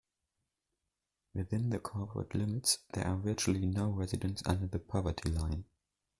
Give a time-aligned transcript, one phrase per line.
[1.35, 5.65] Within the corporate limits, there are virtually no residents under the poverty line.